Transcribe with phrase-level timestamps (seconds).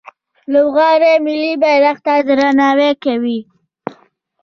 [0.51, 3.39] لوبغاړي ملي بیرغ ته درناوی کوي.